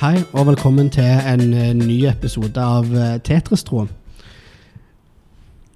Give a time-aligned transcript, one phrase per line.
[0.00, 2.86] Hei, og velkommen til en eh, ny episode av
[3.20, 3.82] Tetristro.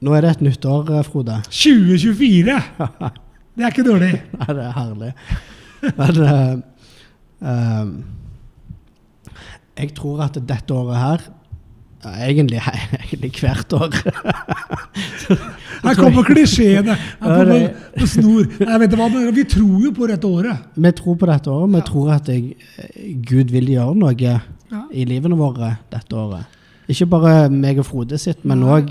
[0.01, 1.35] Nå er det et nytt år, eh, Frode.
[1.51, 2.55] 2024!
[3.55, 4.15] Det er ikke dårlig.
[4.39, 5.11] Nei, det er herlig.
[5.99, 6.55] Men uh,
[7.53, 7.93] eh,
[9.83, 12.65] jeg tror at dette året her ja, Egentlig,
[13.05, 14.01] egentlig hvert år.
[15.85, 18.49] Her kommer klisjeene her kommer på, snor.
[18.67, 20.59] Nei, vet du hva, Vi tror jo på dette året.
[20.77, 21.71] Vi tror på dette året.
[21.71, 21.87] Vi Ja.
[21.91, 22.31] tror at
[23.31, 24.41] Gud vil gjøre noe Ja.
[24.93, 26.47] i livene våre dette året.
[26.89, 28.91] Ikke bare meg og Frode sitt, men òg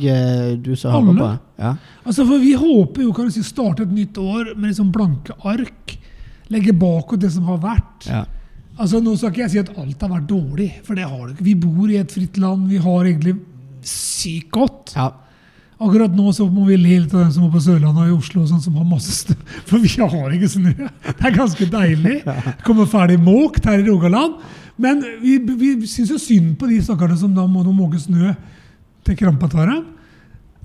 [0.63, 1.39] du som hører på.
[1.59, 1.75] Ja.
[2.05, 5.33] Altså, for Vi håper jo kan du si, starte et nytt år med liksom blanke
[5.45, 5.97] ark.
[6.49, 8.07] Legge bak oss det som har vært.
[8.07, 8.25] Ja.
[8.79, 11.35] Altså, Nå skal ikke jeg si at alt har vært dårlig, for det har det
[11.37, 11.43] ikke.
[11.45, 12.67] Vi bor i et fritt land.
[12.69, 13.37] Vi har egentlig
[13.83, 14.93] sykt godt.
[14.95, 15.11] ja.
[15.81, 18.17] Akkurat nå så må vi le litt av dem som er på Sørlandet og i
[18.17, 19.37] Oslo, og sånn, som har masse snø.
[19.69, 20.73] For vi har ikke snø.
[21.07, 22.19] Det er ganske deilig.
[22.67, 24.37] Kommer ferdig måkt her i Rogaland.
[24.81, 28.33] Men vi, vi syns jo synd på de stakkarene som da må måke snø
[29.03, 29.83] til krampa tar dem.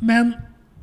[0.04, 0.32] Men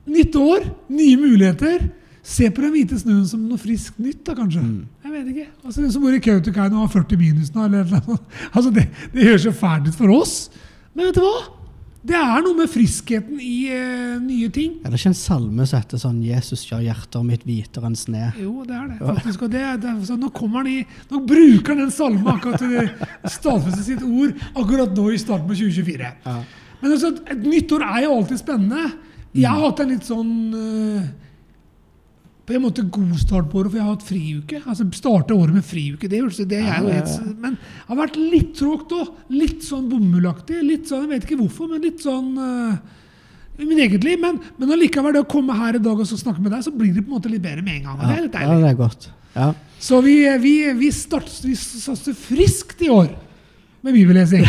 [0.10, 1.88] nytt år, nye muligheter.
[2.26, 4.62] Se på den hvite snøen som noe friskt nytt, da kanskje.
[5.06, 5.50] Jeg vet ikke.
[5.62, 8.18] Altså, Den som bor i Kautokeino og har 40 minus nå, eller noe.
[8.56, 10.36] Altså, det, det høres så fælt ut for oss.
[10.96, 11.36] Men vet du hva?
[12.06, 14.76] Det er noe med friskheten i uh, nye ting.
[14.86, 18.28] Er det ikke en salme som heter sånn 'Jesus gjør hjertet mitt hvitere enn sne'?
[18.44, 18.98] Jo, det er det.
[19.02, 19.48] faktisk.
[19.48, 20.78] Og det, er- det, er, nå i,
[21.10, 25.50] nå bruker han den salmen akkurat til å stadfeste sitt ord akkurat nå i starten
[25.50, 26.12] på 2024.
[26.28, 26.38] Ja.
[26.82, 28.92] Men altså, et nytt år er jo alltid spennende.
[29.36, 31.08] Jeg har hatt en litt sånn eh,
[32.46, 34.60] på en måte god start på året, for jeg har hatt friuke.
[34.70, 36.10] Altså Starte året med friuke.
[36.10, 36.20] Det,
[36.52, 37.16] det er jo helt.
[37.42, 39.16] Men det har vært litt tråkt òg.
[39.34, 40.60] Litt sånn bomullaktig.
[40.62, 42.78] Litt sånn, Jeg vet ikke hvorfor, men litt sånn uh,
[43.58, 44.22] i min eget liv.
[44.22, 46.74] Men, men allikevel, det å komme her i dag og så snakke med deg, så
[46.76, 48.04] blir det på en måte litt bedre med en gang.
[48.04, 49.10] Ja, Det er ja, det er godt.
[49.36, 49.50] Ja.
[49.82, 50.92] Så vi, vi, vi,
[51.50, 53.10] vi satser friskt i år
[53.86, 54.46] med bibellesing.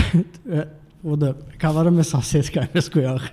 [1.01, 1.33] Frode,
[1.63, 3.33] hva var det vi sa sist gang vi skulle gjøre?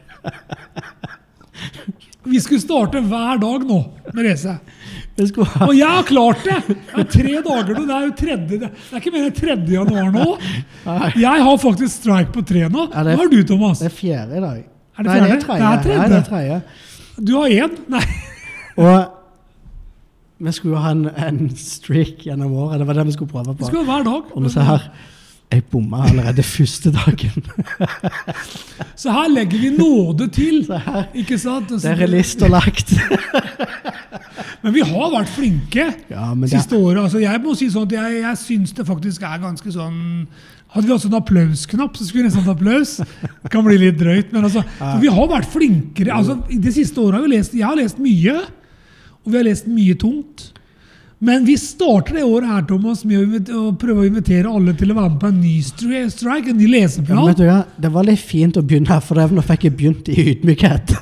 [2.23, 3.79] Vi skulle starte hver dag nå
[4.13, 4.53] med race.
[5.29, 6.55] Skulle Og jeg har klart det!
[6.71, 7.83] Jeg har tre dager nå.
[7.89, 9.57] Det er jo tredje, det er ikke mer enn 3.
[9.75, 10.27] januar nå.
[11.19, 12.87] Jeg har faktisk strike på tre nå.
[12.93, 13.83] Hva har du, Thomas?
[13.83, 14.63] Det er fjerde i dag.
[14.93, 15.33] Er det det fjerde?
[15.33, 15.59] er tredje.
[15.59, 15.99] Det er tredje.
[15.99, 16.61] Nei, det er tredje.
[17.29, 17.75] Du har én?
[17.93, 18.05] Nei.
[18.81, 22.79] Og vi skulle jo ha en, en streak gjennom året.
[22.81, 23.69] Det var det vi skulle prøve Det på.
[23.69, 24.31] skal være hver dag.
[24.33, 24.87] Og her.
[25.53, 27.43] Jeg bomma allerede første dagen.
[29.01, 30.63] Så her legger vi nåde til.
[30.65, 31.03] Her.
[31.13, 31.69] Ikke sant?
[31.83, 32.93] Der er lista lagt.
[34.63, 37.01] Men vi har vært flinke Ja, men det, siste året.
[37.03, 39.97] Altså, jeg må si sånn at jeg, jeg syns det faktisk er ganske sånn
[40.73, 42.95] Hadde vi også en applausknapp, så skulle vi nesten hatt applaus.
[43.43, 44.63] Det kan bli litt drøyt, men altså
[45.03, 46.15] Vi har vært flinkere.
[46.15, 48.39] altså i Det siste året har vi lest Jeg har lest mye,
[49.21, 50.47] og vi har lest mye tungt.
[51.19, 54.95] Men vi starter det året her, Thomas, med å, prøve å invitere alle til å
[54.97, 57.21] være med på en ny strike, en ny ja, leseplan.
[57.29, 57.59] vet du hva?
[57.79, 60.95] det var litt fint å begynne her, for nå fikk jeg begynt i ydmykhet.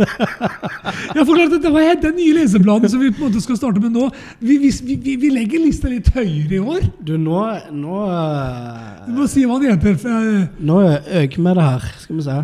[1.15, 3.81] Jeg forklarte at det var den nye leseplanen som vi på en måte skal starte
[3.83, 4.07] med nå.
[4.39, 4.69] Vi, vi,
[5.03, 6.85] vi, vi legger lista litt høyere i år.
[7.03, 7.41] Du, nå,
[7.75, 9.97] nå, eh, Du må si hva den heter.
[10.01, 10.79] for jeg- nå
[11.21, 11.87] øker vi det her.
[12.05, 12.37] Skal vi se.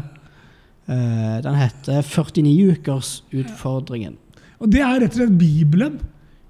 [0.87, 4.17] Eh, den heter 49 ukers utfordringen.
[4.59, 5.99] Og det er rett og slett Bibelen.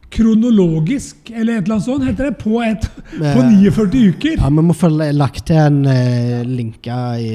[0.09, 4.37] Kronologisk, eller et eller annet sånt, heter det, på, et, på Eh, 49 uker.
[4.39, 7.33] Ja, Vi må følge, lagt til en uh, link i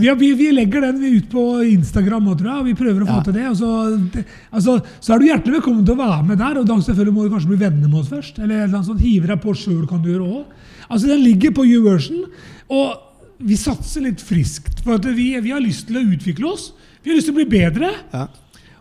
[0.00, 3.08] Vi, vi, vi legger den ut på Instagram, nå, tror jeg, og vi prøver å
[3.10, 3.22] få Ja.
[3.28, 3.46] til det.
[3.50, 3.70] Og så,
[4.14, 6.60] det altså, så er du hjertelig velkommen til å være med der.
[6.62, 8.38] Og da selvfølgelig må du kanskje bli venner med oss først.
[8.40, 9.04] Eller et eller annet sånt.
[9.04, 10.62] Hive deg på sjøl kan du gjøre òg.
[10.88, 12.24] Altså, den ligger på YouVersion,
[12.72, 14.80] og vi satser litt friskt.
[14.84, 16.70] For vi, vi har lyst til å utvikle oss.
[17.04, 17.92] Vi har lyst til å bli bedre.
[18.14, 18.26] ja.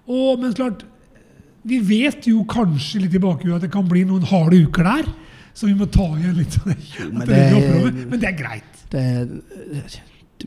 [0.03, 0.81] Og, men klart,
[1.63, 5.09] vi vet jo kanskje litt i bakhuet at det kan bli noen harde uker der.
[5.53, 6.77] Så vi må ta igjen litt av det.
[7.13, 8.85] men det men det er greit.
[8.93, 9.03] Det,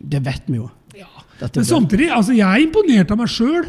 [0.03, 0.71] det vet vi jo.
[0.99, 1.09] Ja.
[1.41, 3.69] Men samtidig, altså jeg er imponert av meg sjøl.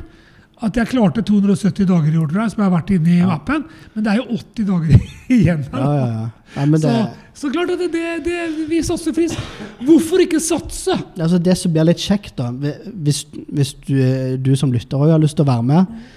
[0.58, 3.68] At jeg klarte 270 dager i år, som jeg har vært inne i appen.
[3.94, 5.04] Men det er jo 80 dager
[5.36, 5.62] igjen.
[5.70, 6.64] Ja, ja, ja.
[6.66, 6.94] Nei, Så,
[7.38, 8.38] så klart at det, det, det,
[8.72, 9.38] vi satser friskt.
[9.86, 10.96] Hvorfor ikke satse?
[11.14, 12.50] altså det som blir litt kjekt, da
[12.90, 14.00] Hvis, hvis du,
[14.42, 16.08] du som lytter òg har lyst til å være med,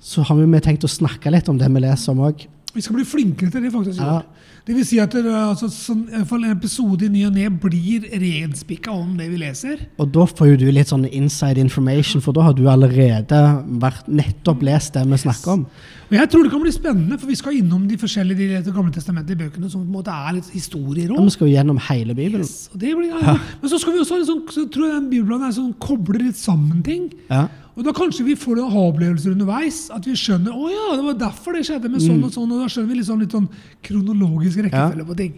[0.00, 2.46] så har vi tenkt å snakke litt om det vi leser om òg.
[2.74, 3.98] Vi skal bli flinkere til det, faktisk.
[3.98, 4.20] Ja.
[4.68, 7.46] Det vil si at det, altså, sånn, i fall en episode i ny og ne
[7.62, 9.80] blir renspikka om det vi leser.
[9.96, 13.38] Og da får jo du litt sånn inside information, for da har du allerede
[13.80, 15.62] vært, nettopp lest det vi snakker om.
[16.08, 18.74] Og jeg tror det kan bli spennende, for vi skal innom de forskjellige de de
[18.76, 21.24] gamle testamentet i bøkene, som på en måte er litt historier Ja, òg.
[21.24, 22.44] vi skal jo gjennom hele Bibelen.
[22.44, 25.00] Yes, og det blir, Men så skal vi også ha en sånn, så tror jeg
[25.00, 27.08] den bibelen sånn, kobler litt sammen ting.
[27.32, 27.46] Ja.
[27.78, 29.84] Og da kanskje vi får noen aha-opplevelser underveis.
[29.94, 32.50] At vi skjønner å ja, det var derfor det skjedde med sånn og sånn.
[32.50, 33.46] Og da skjønner vi sånn, litt sånn
[33.86, 35.36] kronologisk rekkefølge på ting.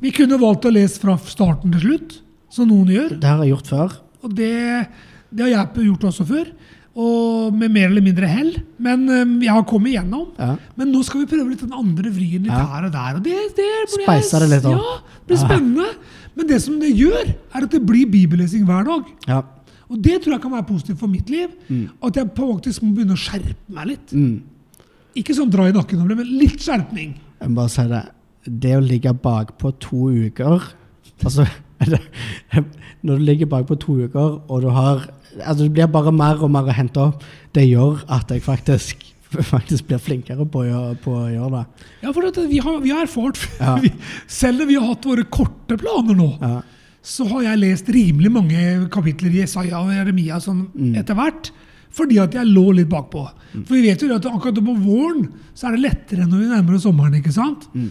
[0.00, 2.20] Vi kunne valgt å lese fra starten til slutt,
[2.54, 3.16] som noen gjør.
[3.20, 3.96] Det har jeg gjort før.
[4.24, 4.52] Og det,
[5.34, 6.52] det har jeg gjort også før.
[7.00, 8.54] Og med mer eller mindre hell.
[8.82, 10.30] Men um, jeg har kommet igjennom.
[10.38, 10.54] Ja.
[10.78, 12.64] Men nå skal vi prøve litt den andre vrien litt Ja.
[12.76, 13.18] her og der.
[13.20, 14.80] Og det, det blir det litt opp.
[14.80, 15.46] Ja, det blir Ja.
[15.46, 15.90] spennende.
[16.38, 19.08] Men det som det gjør, er at det blir bibellesing hver dag.
[19.26, 19.42] Ja.
[19.90, 21.52] Og det tror jeg kan være positivt for mitt liv.
[22.06, 24.14] At jeg på faktisk må begynne å skjerpe meg litt.
[24.14, 24.36] Mm.
[25.18, 27.16] Ikke sånn dra i nakken, det, men litt skjerpning.
[27.40, 28.04] Jeg må bare si det.
[28.64, 30.62] Det å ligge bakpå to uker
[31.20, 31.44] Altså
[33.04, 35.02] Når du ligger bakpå to uker, og du har
[35.44, 37.20] Altså det blir bare mer og mer å hente opp,
[37.54, 39.04] det gjør at jeg faktisk
[39.52, 41.86] faktisk blir flinkere på å gjøre, på å gjøre det.
[42.02, 43.76] Ja, for at vi, har, vi har erfart Ja.
[44.40, 46.60] Selv om vi har hatt våre korte planer nå, Ja.
[47.02, 48.62] Så har jeg lest rimelig mange
[48.92, 50.94] kapitler i Jesaja og Jeremia sånn Mm.
[51.00, 51.50] etter hvert.
[51.90, 53.24] Fordi at jeg lå litt bakpå.
[53.66, 55.24] For vi vet jo at akkurat på våren
[55.54, 57.14] så er det lettere når vi nærmer oss sommeren.
[57.18, 57.66] ikke sant?
[57.74, 57.88] Mm.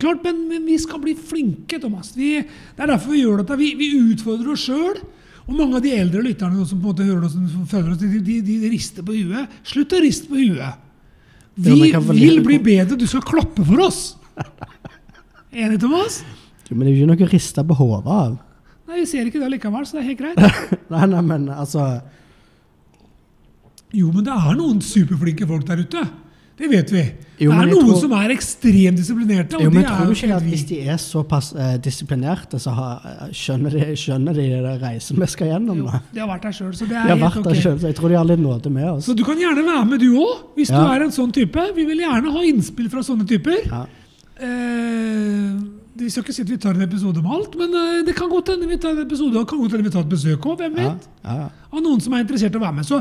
[0.00, 2.10] Klart, men, men vi skal bli flinke, Thomas.
[2.16, 3.58] Vi, det er derfor vi gjør dette.
[3.60, 4.98] Vi, vi utfordrer oss sjøl.
[5.46, 7.98] Og mange av de eldre lytterne som på en måte hører oss, som føler oss,
[8.00, 9.46] de, de, de rister på huet.
[9.62, 10.80] Slutt å riste på huet.
[11.54, 12.96] Vi vil bli bedre.
[12.98, 14.16] Du skal klappe for oss.
[15.54, 16.24] Enig, Thomas?
[16.70, 18.36] Jo, Men det er jo ikke noe å riste på hodet av.
[18.88, 20.68] Nei, vi ser ikke det likevel, så det er helt greit.
[20.92, 21.86] Nei, nei, men altså
[23.94, 26.02] Jo, men det er noen superflinke folk der ute.
[26.54, 27.00] Det vet vi.
[27.42, 29.56] Jo, det er noen tror- som er ekstremt disiplinerte.
[29.58, 30.50] Og Jo, men det er tror ikke at vi.
[30.52, 35.26] hvis de er såpass eh, disiplinerte, så har, skjønner, de, skjønner de det reisen vi
[35.32, 35.80] skal gjennom?
[35.82, 37.62] Jo, de har vært der sjøl, så det De er har helt vært der ok.
[37.64, 39.08] selv, så jeg tror de har litt nåde med oss.
[39.08, 41.66] Så du kan gjerne være med, du òg, hvis du er en sånn type.
[41.74, 43.58] Vi vil gjerne ha innspill fra sånne typer.
[43.66, 43.82] Ja.
[44.38, 45.50] Eh,
[45.96, 48.28] vi skal ikke si at vi tar en episode om alt, men eh, det kan
[48.32, 50.56] godt hende vi tar en episode, og kan godt hende vi tar et besøk òg.
[50.64, 51.08] Hvem Ja, vet?
[51.24, 51.48] ja.
[51.70, 52.88] Av noen som er interessert i å være med.
[52.88, 52.98] Så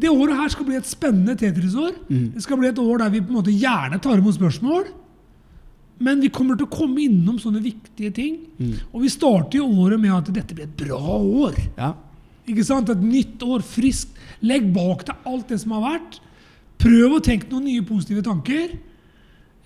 [0.00, 1.94] det året her skal bli et spennende Tetris-år.
[2.08, 2.26] Mm.
[2.36, 4.88] Det skal bli et år der vi på en måte gjerne tar imot spørsmål.
[6.00, 8.38] Men vi kommer til å komme innom sånne viktige ting.
[8.56, 8.72] Mm.
[8.94, 11.58] Og vi starter jo året med at dette blir et bra år.
[11.76, 11.92] ja.
[12.50, 12.88] Ikke sant?
[12.90, 14.16] Et nytt år, friskt.
[14.42, 16.16] Legg bak deg alt det som har vært.
[16.80, 18.72] Prøv å tenke noen nye positive tanker.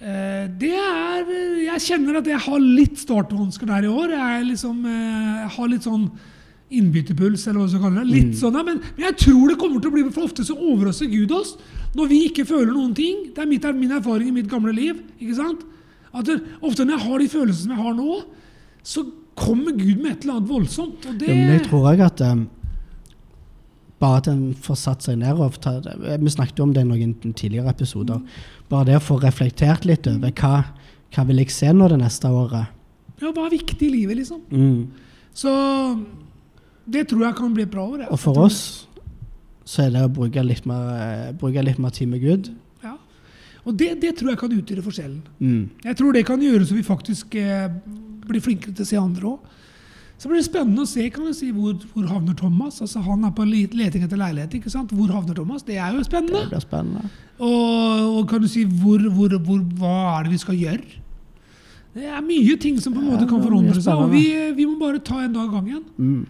[0.01, 1.25] Eh, Det er
[1.65, 4.11] Jeg kjenner at jeg har litt startvansker der i år.
[4.11, 6.11] Jeg, er liksom, eh, jeg har litt sånn
[6.75, 8.11] innbytterpuls, eller hva du skal kalle det.
[8.11, 11.11] Litt sånn, men, men jeg tror det kommer til å bli For ofte så overrasker
[11.13, 11.55] Gud oss
[11.95, 13.29] når vi ikke føler noen ting.
[13.35, 14.99] Det er mitt, min erfaring i mitt gamle liv.
[15.21, 15.63] ikke sant?
[16.15, 18.17] At det, Ofte når jeg har de følelsene som jeg har nå,
[18.83, 19.05] så
[19.39, 21.07] kommer Gud med et eller annet voldsomt.
[21.11, 22.45] Og det, ja, men jeg tror jeg at um,
[24.03, 26.89] bare at en får satt seg ned og ta, Vi snakket jo om det i
[26.89, 28.21] noen tidligere episoder.
[28.69, 30.55] Bare det å få reflektert litt over hva,
[31.15, 32.73] hva vil jeg se nå det neste året.
[33.23, 34.43] Ja, hva er viktig i livet, liksom?
[34.51, 34.91] Mm.
[35.35, 35.53] Så
[36.85, 38.05] det tror jeg kan bli et bra år.
[38.11, 38.61] Og for oss
[39.65, 42.51] så er det å bruke litt mer, eh, bruke litt mer tid med Gud.
[42.85, 42.99] Ja.
[43.65, 45.23] Og det, det tror jeg kan utgjøre forskjellen.
[45.39, 45.71] Mm.
[45.87, 47.71] Jeg tror det kan gjøre så vi faktisk eh,
[48.29, 49.55] blir flinkere til å se andre òg.
[50.19, 52.79] Så blir det spennende å se kan du si, hvor, hvor havner Thomas.
[52.85, 54.55] Altså Han er på leting etter leilighet.
[54.61, 54.93] ikke sant?
[54.95, 55.63] Hvor havner Thomas?
[55.67, 56.45] Det er jo Det spennende.
[56.49, 57.09] blir spennende.
[57.41, 61.01] Og, og kan du si hvor, hvor, hvor, hva er det vi skal gjøre?
[61.95, 64.01] Det er mye ting som på en måte kan det forandre seg.
[64.03, 64.25] Og vi,
[64.57, 65.83] vi må bare ta en dag av gangen.
[65.99, 66.25] Mm.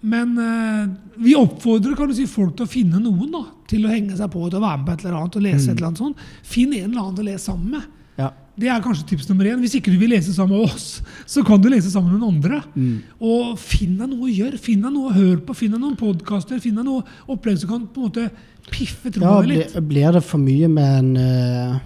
[0.00, 3.90] Men uh, vi oppfordrer kan du si, folk til å finne noen da, til å
[3.92, 5.72] henge seg på til å være med på et eller annet og lese Mm.
[5.72, 6.22] et eller annet sånt.
[6.42, 7.84] Finn en eller annen å lese sammen med.
[8.20, 8.30] Ja.
[8.60, 9.60] Det er kanskje tips nummer én.
[9.62, 12.36] Hvis ikke du vil lese sammen med oss, så kan du lese sammen med noen
[12.36, 12.60] andre.
[12.74, 12.96] Mm.
[13.30, 14.60] Og finn deg noe å gjøre.
[14.60, 15.56] Finn deg noe å høre på.
[15.56, 16.60] Finn deg noen podkaster.
[16.62, 18.28] Finn deg noe opplegg som kan på en måte
[18.70, 19.76] piffe troa ja, litt.
[19.88, 21.78] blir det for mye med en uh,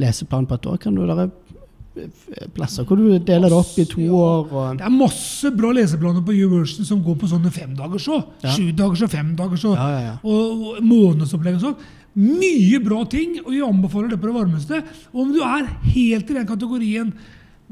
[0.00, 3.84] leseplan på et år, kan du er eh, plasser hvor du deler det opp i
[3.86, 4.22] to Ja.
[4.50, 4.78] år.
[4.80, 8.24] Det er masse bra leseplaner på YouVersion som går på sånne femdagers òg.
[8.42, 8.54] Ja.
[8.56, 10.16] Sjudagers og femdagers og, ja, ja, ja.
[10.24, 11.92] og, og månedsopplegg og sånn.
[12.16, 14.82] Mye bra ting, og vi anbefaler det på det varmeste.
[15.12, 17.12] Og om du er helt i den kategorien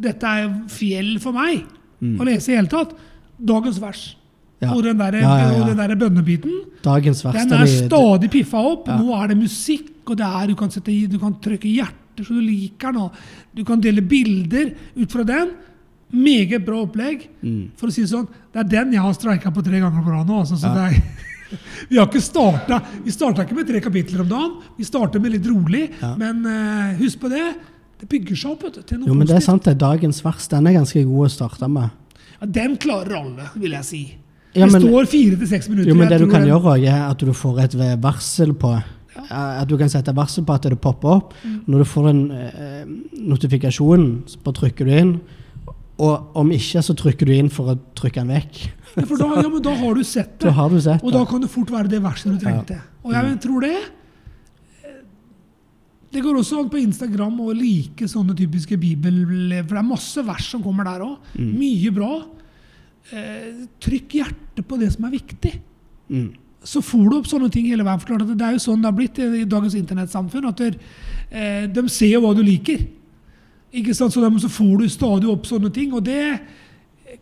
[0.01, 1.63] 'dette er fjell for meg'
[2.03, 2.17] Mm.
[2.19, 2.97] å lese i hele tatt,
[3.39, 4.17] dagens vers
[4.61, 4.73] Ja.
[4.75, 6.51] og den der, Ja, ja, der bønnebiten
[6.83, 8.89] Dagens Den er stadig piffa opp.
[8.89, 12.35] Nå er det musikk, og det er, du, kan sette, du kan trykke hjerter så
[12.35, 13.11] du liker den.
[13.55, 15.51] Du kan dele bilder ut fra den.
[16.13, 17.29] Meget bra opplegg.
[17.43, 17.71] Mm.
[17.77, 20.11] For å si det sånn, det er den jeg har streika på tre ganger på
[20.11, 20.41] rad nå.
[20.43, 21.03] Altså, så det er,
[21.91, 24.57] vi har ikke starta Vi starta ikke med tre kapitler om dagen.
[24.79, 25.89] Vi starter med litt rolig.
[26.01, 26.15] Ja.
[26.21, 27.45] Men uh, husk på det.
[28.03, 29.63] Det bygger seg opp vet du, til noe Jo, men det er sant.
[29.69, 29.77] det.
[29.79, 31.93] Dagens vers den er ganske god å starte med.
[32.41, 34.03] Ja, den klarer alle, vil jeg si.
[34.53, 35.89] Ja, det står fire til seks minutter.
[35.89, 39.31] Jo, men det du kan den- gjøre er at du får et varsel på eh,
[39.31, 41.33] At du kan sette varsel på at det popper opp.
[41.45, 41.61] Mm.
[41.69, 42.83] Når du får en eh,
[43.33, 45.15] notifikasjon, så bare trykker du inn.
[46.01, 48.61] Og om ikke, så trykker du inn for å trykke den vekk.
[48.97, 50.55] Ja, da, ja, men da har du sett Da det.
[50.57, 52.79] har du sett Og da kan det fort være det verset du trengte.
[53.05, 53.77] Og jeg tror det
[56.13, 59.23] Det går også an på Instagram å like sånne typiske bibel...
[59.65, 61.15] For det er masse vers som kommer der òg.
[61.39, 61.53] Mm.
[61.57, 62.11] Mye bra.
[63.17, 65.55] Eh, trykk hjertet på det som er viktig.
[66.13, 66.27] Mm.
[66.69, 68.03] Så får du opp sånne ting hele veien.
[68.05, 70.51] For det er jo sånn det har blitt i dagens internettsamfunn.
[70.53, 72.85] At eh, de ser jo hva du liker.
[73.73, 74.13] Ikke sant?
[74.13, 75.95] Så, så får du stadig opp sånne ting.
[75.97, 76.25] Og det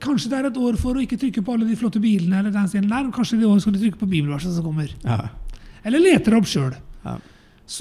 [0.00, 2.52] Kanskje det er et år for å ikke trykke på alle de flotte bilene, eller
[2.54, 3.08] den scenen der.
[3.10, 4.92] Kanskje det året skal du trykke på bibelverset som kommer.
[5.02, 5.24] Ja.
[5.82, 6.76] Eller deg opp sjøl.
[7.02, 7.16] Ja.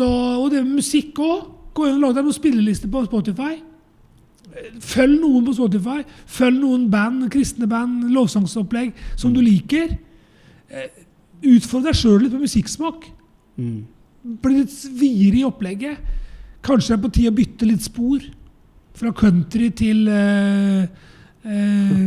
[0.07, 1.43] Og det med musikk òg.
[1.77, 3.59] Gå inn og lag deg noen spillelister på Spotify.
[4.81, 6.01] Følg noen på Spotify.
[6.25, 9.93] Følg noen band, kristne band, lovsangsopplegg som du liker.
[10.69, 10.89] Eh,
[11.39, 13.05] Utfordre deg sjøl litt på musikksmak.
[13.55, 13.85] Mm.
[14.43, 16.01] Bli litt videre i opplegget.
[16.65, 18.25] Kanskje det er på tide å bytte litt spor.
[18.99, 20.87] Fra country til eh,
[21.47, 21.99] eh,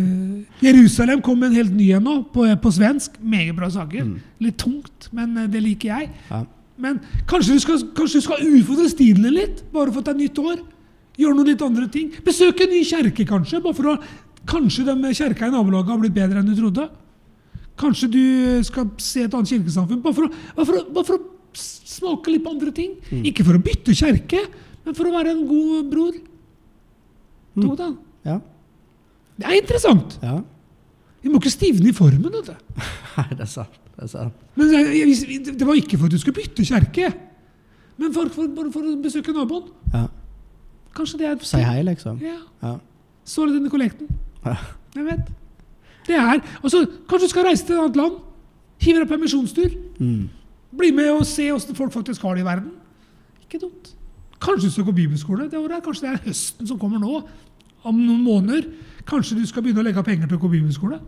[0.63, 3.17] Jerusalem kom med en helt ny en nå, på, på svensk.
[3.21, 4.05] Meget bra saker.
[4.05, 4.19] Mm.
[4.45, 6.11] Litt tungt, men eh, det liker jeg.
[6.29, 6.43] Ja.
[6.83, 6.99] Men
[7.31, 10.23] kanskje du, skal, kanskje du skal utfordre stilen din litt, bare for at det er
[10.25, 10.61] nytt år?
[11.21, 12.13] Gjøre noen litt andre ting.
[12.25, 13.61] Besøk en ny kjerke, kanskje.
[13.65, 13.97] bare for å,
[14.49, 16.89] Kanskje de kjerka i nabolaget har blitt bedre enn du trodde.
[17.79, 18.25] Kanskje du
[18.67, 20.01] skal se et annet kirkesamfunn.
[20.03, 22.97] Bare for å, bare for å, bare for å smake litt på andre ting.
[23.23, 24.43] Ikke for å bytte kjerke,
[24.83, 26.19] men for å være en god bror.
[27.55, 27.63] Mm.
[27.67, 27.95] Tok den.
[28.25, 28.39] Ja.
[29.37, 30.19] Det er interessant.
[30.23, 30.41] ja.
[31.23, 32.33] Vi må ikke stivne i formen.
[32.35, 32.55] vet du.
[33.17, 33.77] Nei, det er sant.
[33.95, 34.41] Det er sant.
[34.59, 37.13] Men det var ikke for at du skulle bytte kjerke,
[38.01, 39.69] men for, for, bare for å besøke naboen.
[39.93, 40.09] Ja.
[40.97, 42.19] Kanskje det er et Si hei, liksom.
[42.25, 42.41] Ja.
[42.65, 42.75] Ja.
[43.25, 44.11] Så litt denne kollekten.
[44.43, 44.57] Ja.
[44.97, 45.31] Jeg vet.
[46.09, 48.19] Det er Og så kanskje du skal reise til et annet land.
[48.83, 49.77] Hive deg permisjonstur.
[50.03, 50.25] Mm.
[50.77, 52.73] Bli med og se åssen folk faktisk har det i verden.
[53.45, 53.93] Ikke dumt.
[54.43, 55.83] Kanskje du skal gå bibelskole det året.
[55.87, 57.21] Kanskje det er høsten som kommer nå.
[57.87, 58.67] Om noen måneder.
[59.07, 60.99] Kanskje du skal begynne å legge av penger til å gå bibelskole.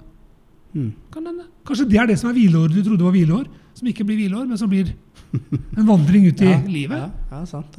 [0.75, 0.91] Mm.
[1.15, 1.45] Kan denne.
[1.67, 3.45] Kanskje det er det som er hvileåret du trodde var hvileår.
[3.79, 4.93] Som ikke blir hvileår, men som blir
[5.35, 6.61] en vandring ut i Ja.
[6.67, 6.99] livet.
[7.31, 7.79] Ja, ja, sant.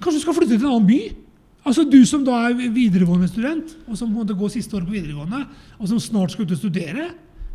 [0.00, 1.00] Kanskje du skal flytte til en annen by?
[1.64, 5.46] Altså Du som da er videregående student, og som måtte gå siste året på videregående,
[5.78, 7.06] og som snart skal ut og studere.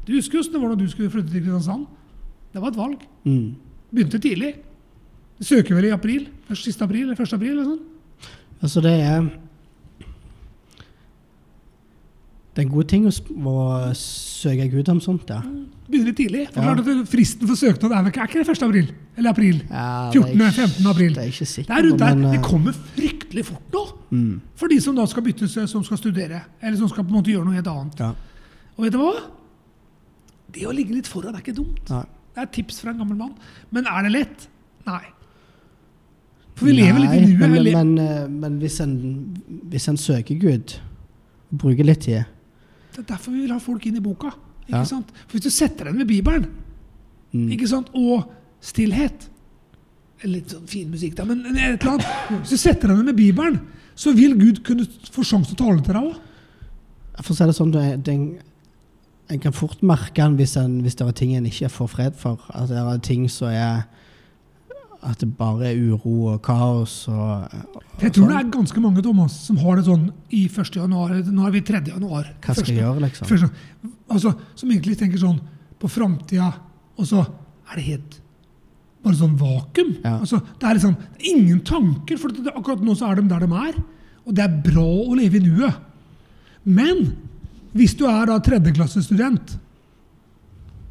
[0.08, 1.86] Du husker jo hvordan du skulle flytte til Kristiansand.
[2.54, 3.04] Det var et valg.
[3.30, 3.52] Mm.
[3.94, 4.56] Begynte tidlig.
[5.40, 6.28] Du søker vel i april?
[6.50, 7.34] Først Siste april eller 1.
[7.38, 7.54] april?
[7.56, 7.80] eller sånn?
[8.60, 9.30] Altså, det er
[12.50, 13.12] Det er en god ting å,
[13.48, 13.60] å
[13.96, 15.38] søke Gud om sånt, ja.
[15.88, 16.42] Begynner litt tidlig.
[16.52, 17.04] For Ja.
[17.08, 18.64] Fristen for søknad er ikke er ikke det 1.
[18.68, 18.90] april?
[19.16, 19.62] Eller april?
[19.70, 20.42] ja er 14.
[20.52, 20.88] 15.
[20.92, 21.14] april.
[21.16, 22.16] Det er ikke sikkert, Det er rundt der.
[22.34, 23.84] Det eh, kommer fryktelig fort nå.
[24.10, 24.42] mm.
[24.60, 26.42] For de som da skal bytte seg, som skal studere.
[26.62, 28.00] Eller som skal på en måte gjøre noe helt annet.
[28.04, 28.12] Ja.
[28.76, 29.14] Og vet du hva?
[30.52, 31.80] Det å ligge litt foran er ikke dumt.
[31.94, 32.04] Nei.
[32.36, 33.34] Det er tips fra en gammel mann.
[33.72, 34.50] Men er det lett?
[34.90, 35.06] Nei.
[36.60, 37.40] For vi lever litt i Nei, nuet.
[37.40, 38.94] Men, men, men, eh, men hvis, en,
[39.72, 40.76] hvis en søker Gud,
[41.50, 42.28] bruker litt tid
[42.94, 44.34] Det er derfor vi vil ha folk inn i boka.
[44.68, 44.86] Ikke Ja.
[44.86, 45.10] sant?
[45.26, 46.46] For hvis du setter den med Bibelen
[47.34, 47.50] mm.
[47.96, 48.30] og
[48.62, 49.30] stillhet
[50.28, 52.42] litt sånn fin musikk, da, men et eller annet.
[52.42, 53.62] Hvis du setter den med Bibelen,
[53.96, 56.18] så vil Gud kunne få sjanse til å tale til deg òg.
[57.24, 58.18] For å si det sånn, det,
[59.30, 62.20] en kan fort merke den hvis, en, hvis det er ting en ikke får fred
[62.20, 62.44] for.
[62.52, 63.86] At det er ting som er
[65.02, 68.32] At det bare er uro og kaos og, og Jeg tror sånn.
[68.34, 70.76] det er ganske mange Thomas, som har det sånn i 1.
[70.76, 71.14] januar.
[71.24, 71.80] Nå er vi 3.
[71.88, 72.26] januar.
[72.42, 73.28] Hva skal Første- jeg gjøre, liksom?
[73.30, 73.50] Første,
[74.12, 75.40] altså, som egentlig tenker sånn
[75.80, 76.50] på framtida,
[77.00, 77.22] og så
[77.72, 78.20] er det helt
[79.02, 79.94] bare sånn vakuum.
[80.04, 80.18] Ja.
[80.20, 80.98] Altså, det er liksom
[81.32, 83.80] ingen tanker, for det, akkurat nå så er de der de er.
[84.28, 85.80] Og det er bra å leve i nuet.
[86.66, 87.16] Men
[87.74, 89.56] hvis du er da tredjeklassestudent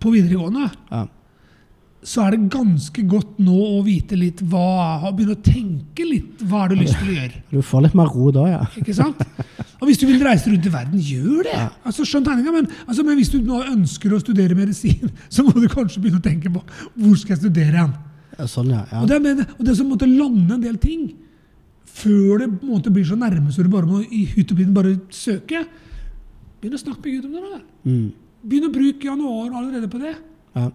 [0.00, 1.04] på videregående, Ja.
[2.06, 6.60] Så er det ganske godt nå å vite litt hva Begynne å tenke litt hva
[6.62, 7.40] har du lyst til å gjøre.
[7.50, 8.60] Du får litt mer ro da, ja.
[8.78, 9.18] Ikke sant?
[9.80, 11.56] Og hvis du vil reise rundt i verden, gjør det!
[11.58, 11.64] Ja.
[11.82, 15.56] Altså, skjønn tegninga, men, altså, men hvis du nå ønsker å studere medisin, så må
[15.58, 16.62] du kanskje begynne å tenke på
[16.94, 17.96] hvor skal jeg studere hen.
[18.38, 18.84] ja sånn, ja.
[18.92, 19.02] ja.
[19.02, 21.08] Og det, er- og det som måtte lande en del ting
[21.98, 24.58] før det på en måte blir så nærme så du bare må i hytt og
[24.60, 25.64] pine bare søke.
[26.62, 27.48] Begynn å snakke med Gud om det.
[27.56, 27.60] da.
[27.90, 28.04] Mm.
[28.46, 30.14] Begynn å bruke januar allerede på det.
[30.54, 30.70] ja.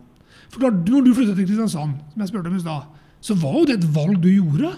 [0.54, 2.90] For klart, når du flyttet til Kristiansand, som jeg spurte om i stad,
[3.24, 4.74] så var jo det et valg du gjorde.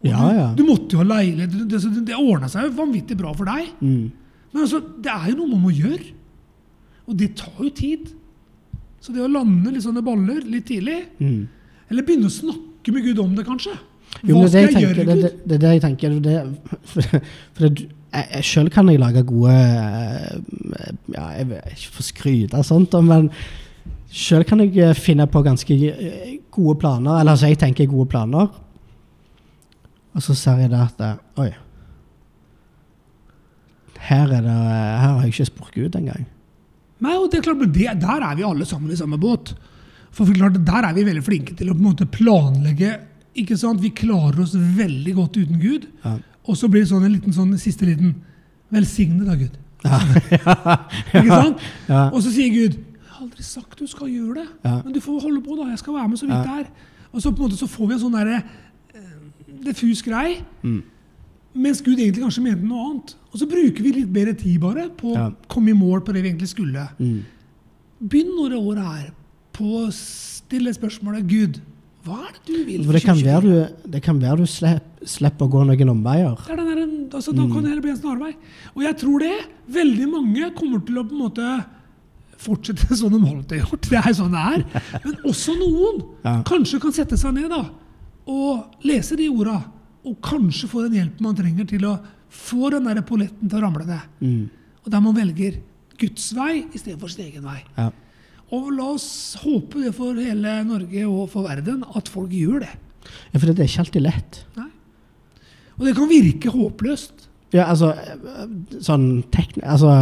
[0.00, 0.46] Ja, du, ja.
[0.56, 1.52] du måtte jo ha leilighet.
[1.68, 3.68] Det, det, det ordna seg jo vanvittig bra for deg.
[3.84, 4.08] Mm.
[4.50, 6.08] Men altså, det er jo noe man må gjøre.
[7.10, 8.08] Og det tar jo tid.
[9.00, 11.46] Så det å lande litt sånne baller litt tidlig, Mm.
[11.90, 14.74] eller begynne å snakke med Gud om det, kanskje Hva jo, det, skal jeg jeg
[14.74, 15.22] tenker, gjøre, det, Gud?
[15.22, 16.18] det, det er det jeg tenker.
[16.26, 16.34] Det,
[16.90, 21.92] for, for det, jeg, jeg Sjøl kan jeg lage gode eh, ja, Jeg vil ikke
[21.98, 23.28] få skryte av sånt, men
[24.10, 27.20] sjøl kan jeg eh, finne på ganske eh, gode planer.
[27.20, 28.50] Eller altså, jeg tenker gode planer.
[30.10, 31.50] Og så ser jeg det at det, Oi.
[34.00, 36.24] Her, er det, her har jeg ikke spurt Gud engang.
[37.00, 39.54] Nei, og det er klart, det, Der er vi alle sammen i samme båt.
[40.10, 42.96] For for klart, Der er vi veldig flinke til å på en måte planlegge
[43.38, 43.80] ikke sant?
[43.82, 45.86] Vi klarer oss veldig godt uten Gud.
[46.04, 46.16] Ja.
[46.48, 48.16] Og så blir det sånn en liten sånn siste liten
[48.70, 49.54] Velsigne da, Gud.
[49.84, 49.98] Ja.
[51.20, 51.62] Ikke sant?
[51.88, 52.02] Ja.
[52.10, 52.76] Og så sier Gud
[53.20, 54.80] har aldri sagt du skal gjøre det, Ja.
[54.84, 55.68] men du får holde på, da.
[55.70, 56.70] Jeg skal være med så vidt det er.
[57.12, 58.40] Og så på en måte så får vi en sånn derre
[58.94, 59.14] eh,
[59.66, 60.40] diffus grei.
[60.62, 60.82] Mm.
[61.54, 63.14] Mens Gud egentlig kanskje mente noe annet.
[63.32, 66.22] Og så bruker vi litt bedre tid bare på å komme i mål på det
[66.22, 66.86] vi egentlig skulle.
[67.00, 67.24] Mm.
[68.00, 69.10] Begynn når det året er
[69.52, 71.58] på å stille spørsmålet Gud,
[72.06, 72.84] hva er det du vil?
[72.86, 76.38] For det kan være du, det kan være du slipper slipper å gå noen omveier.
[76.46, 78.32] Det er den der, altså, Da kan det heller bli en snarvei.
[78.76, 79.34] Og jeg tror det.
[79.70, 81.50] Veldig mange kommer til å på en måte
[82.40, 83.88] fortsette sånn de holdt det gjort.
[83.90, 84.64] Det er sånn det er.
[85.04, 86.38] Men også noen Ja.
[86.48, 87.62] kanskje kan sette seg ned da,
[88.30, 89.58] og lese de orda.
[90.08, 91.98] Og kanskje få den hjelpen man trenger til å
[92.32, 94.06] få den der polletten til å ramle ned.
[94.24, 94.44] Mm.
[94.84, 95.58] Og der man velger
[96.00, 97.58] Guds vei istedenfor sin egen vei.
[97.76, 97.90] Ja.
[98.56, 99.08] Og la oss
[99.42, 102.70] håpe det for hele Norge og for verden at folk gjør det.
[103.30, 104.38] ja, for det er ikke alltid lett.
[104.56, 104.70] Nei.
[105.76, 107.26] Og det kan virke håpløst.
[107.52, 108.46] Ja, altså eh,
[108.84, 109.62] Sånn tekn...
[109.64, 109.92] Altså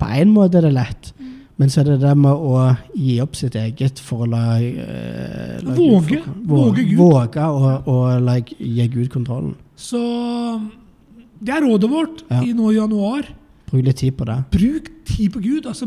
[0.00, 1.12] På en måte er det lett,
[1.60, 5.58] men så er det det med å gi opp sitt eget for å la, eh,
[5.62, 6.22] la Våge.
[6.24, 6.96] få- Våge Gud.
[6.98, 7.48] Våge
[7.86, 9.54] å like, gi Gud kontrollen.
[9.76, 10.00] Så
[11.42, 12.40] det er rådet vårt Ja.
[12.42, 13.26] i nå i januar.
[13.70, 14.44] Bruk litt tid på det.
[14.50, 15.64] Bruk tid på Gud.
[15.66, 15.86] altså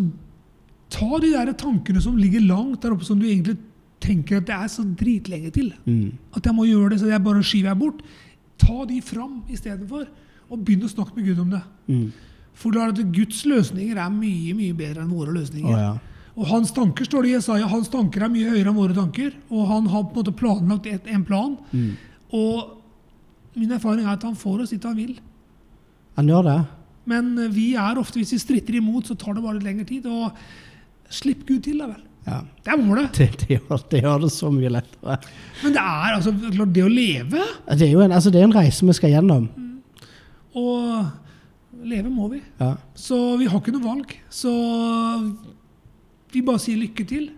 [0.89, 3.57] Ta de der tankene som ligger langt der oppe, som du egentlig
[3.99, 5.73] tenker at det er så dritlenge til.
[5.87, 6.11] Mm.
[6.35, 8.01] At jeg må gjøre det, så jeg bare skyver jeg bort.
[8.59, 10.05] Ta de fram istedenfor,
[10.51, 11.61] og begynn å snakke med Gud om det.
[11.89, 12.11] Mm.
[12.57, 15.73] For da er det at Guds løsninger er mye mye bedre enn våre løsninger.
[15.73, 15.93] Oh, ja.
[16.33, 19.33] Og hans tanker står det i Jesaja, hans tanker er mye høyere enn våre tanker.
[19.53, 21.57] Og han har på en måte planlagt et, en plan.
[21.73, 21.91] Mm.
[22.33, 25.13] Og min erfaring er at han får oss dit han vil.
[26.17, 26.57] Han gjør det.
[27.09, 29.85] Men eh, vi er ofte, hvis vi stritter imot, så tar det bare litt lengre
[29.89, 30.09] tid.
[30.09, 32.01] Og slipp Gud til, da vel.
[32.23, 32.39] Ja.
[32.63, 33.09] Det er målet.
[33.17, 35.17] Det, det, gjør, det gjør det så mye lettere.
[35.63, 38.55] Men det er altså det å leve, Det er jo en, altså, det er en
[38.55, 39.49] reise vi skal gjennom.
[40.55, 41.11] og
[41.89, 42.41] leve må vi.
[42.59, 42.73] Ja.
[42.95, 44.15] Så vi har ikke noe valg.
[44.31, 44.51] Så
[46.33, 47.29] vi bare sier lykke til.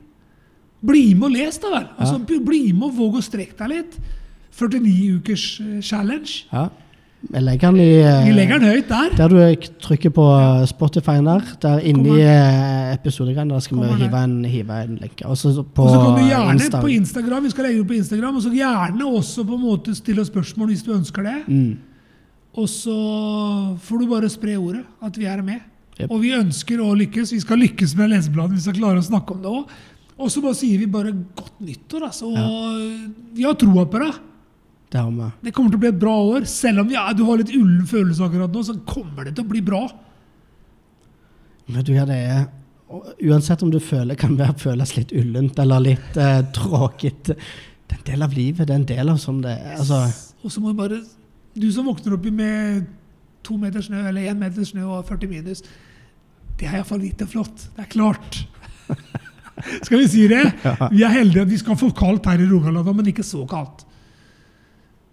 [0.86, 1.86] Bli med og les, da vel.
[1.98, 4.00] Altså, Bli med og våg å strekke deg litt.
[4.56, 6.46] 49 ukers eh, challenge.
[6.54, 6.70] ja.
[7.26, 9.14] Vi legger den i eh, legger den høyt der.
[9.18, 10.26] Der du trykker på
[10.70, 15.26] Spotify der, der inni eh, episodegreiene, der skal Kommer vi hive en, hive en lenke.
[15.26, 16.82] Og så på Og så kan du gjerne Insta.
[16.84, 19.96] på Instagram, vi skal legge det på Instagram, og så gjerne også på en måte
[19.98, 21.36] stille spørsmål hvis du ønsker det.
[21.48, 21.80] Mm.
[22.56, 22.96] Og så
[23.84, 25.64] får du bare spre ordet, at vi er med.
[25.96, 26.08] Yep.
[26.12, 27.34] Og vi ønsker å lykkes.
[27.36, 28.58] Vi skal lykkes med Lesebladet.
[28.58, 29.76] vi skal klare å snakke om det òg.
[30.16, 32.32] Og så bare sier vi bare godt nyttår, altså.
[32.32, 34.24] Og vi har troa på deg.
[34.96, 35.02] Det.
[35.44, 36.46] Det kommer til å bli et bra år.
[36.48, 39.50] Selv om ja, du har litt ullen følelse akkurat nå, så kommer det til å
[39.50, 39.82] bli bra.
[41.66, 42.46] Vet du hva det er?
[43.26, 47.36] Uansett om du føler kan være føles litt ullent eller litt eh, tråkete.
[47.36, 48.64] Det er en del av livet.
[48.64, 49.76] Det er en del av sånn det er.
[49.82, 50.06] Altså,
[50.46, 51.02] Og så må du bare
[51.56, 52.86] Du som våkner opp med
[53.46, 55.62] to meter snø, eller én meter snø og 40 minus,
[56.60, 57.70] det er iallfall lite flott.
[57.76, 58.42] Det er klart.
[59.86, 60.44] skal vi si det?
[60.92, 63.86] Vi er heldige at vi skal få kaldt her i Rogaland, men ikke så kaldt.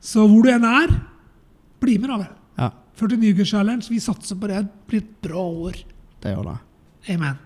[0.02, 0.94] Så hvor du enn er,
[1.82, 2.30] bli med, da vel.
[2.58, 3.90] ja, 49 ukers challenge.
[3.90, 4.64] Vi satser på det.
[4.66, 5.78] Det blir et bra år.
[6.22, 6.58] det gjør det.
[7.14, 7.38] Amen.